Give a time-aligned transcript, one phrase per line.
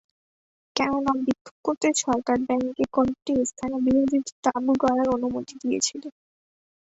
[0.75, 6.03] কেননা, বিক্ষোভ করতে সরকার ব্যাংককে কয়েকটি স্থানে বিরোধীদের তাঁবু গাড়ার অনুমতি দিয়েছিল।